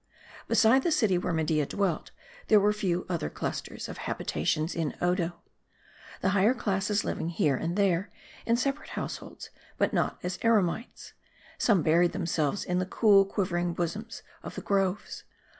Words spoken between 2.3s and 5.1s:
there were lew other MARDI. 225 clusters of habitations in